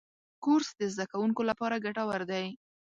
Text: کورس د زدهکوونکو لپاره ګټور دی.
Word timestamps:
کورس 0.43 0.69
د 0.79 0.81
زدهکوونکو 0.93 1.41
لپاره 1.49 1.81
ګټور 1.85 2.21
دی. 2.31 2.45